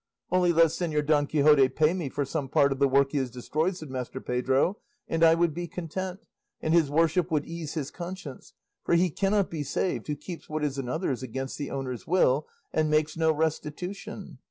"Only 0.31 0.51
let 0.51 0.65
Señor 0.69 1.05
Don 1.05 1.27
Quixote 1.27 1.69
pay 1.69 1.93
me 1.93 2.09
for 2.09 2.25
some 2.25 2.49
part 2.49 2.71
of 2.71 2.79
the 2.79 2.87
work 2.87 3.11
he 3.11 3.19
has 3.19 3.29
destroyed," 3.29 3.75
said 3.77 3.91
Master 3.91 4.19
Pedro, 4.19 4.79
"and 5.07 5.23
I 5.23 5.35
would 5.35 5.53
be 5.53 5.67
content, 5.67 6.21
and 6.59 6.73
his 6.73 6.89
worship 6.89 7.29
would 7.29 7.45
ease 7.45 7.75
his 7.75 7.91
conscience, 7.91 8.53
for 8.83 8.95
he 8.95 9.11
cannot 9.11 9.51
be 9.51 9.61
saved 9.61 10.07
who 10.07 10.15
keeps 10.15 10.49
what 10.49 10.63
is 10.63 10.79
another's 10.79 11.21
against 11.21 11.59
the 11.59 11.69
owner's 11.69 12.07
will, 12.07 12.47
and 12.73 12.89
makes 12.89 13.15
no 13.15 13.31
restitution." 13.31 14.39